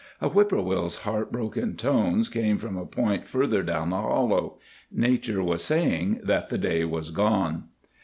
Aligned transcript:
A 0.19 0.27
whip 0.27 0.49
poor 0.49 0.63
will's 0.63 1.01
heart 1.03 1.31
broken 1.31 1.75
tones 1.75 2.27
came 2.27 2.57
from 2.57 2.75
a 2.75 2.87
point 2.87 3.27
further 3.27 3.61
down 3.61 3.91
the 3.91 3.97
hollow. 4.01 4.57
Nature 4.91 5.43
was 5.43 5.63
saying 5.63 6.21
that 6.23 6.49
the 6.49 6.57
day 6.57 6.83
was 6.85 7.11
gone. 7.11 7.65